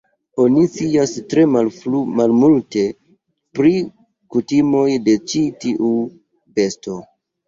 Oni 0.43 0.61
scias 0.75 1.11
tre 1.33 1.41
malmulte 1.55 2.85
pri 3.59 3.73
kutimoj 4.37 4.87
de 5.09 5.15
ĉi 5.33 5.43
tiu 5.67 5.91
besto. 6.57 6.97